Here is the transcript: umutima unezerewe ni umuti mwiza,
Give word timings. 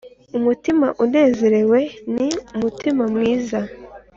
umutima 0.37 0.87
unezerewe 1.03 1.79
ni 2.13 2.27
umuti 2.53 2.89
mwiza, 3.11 3.59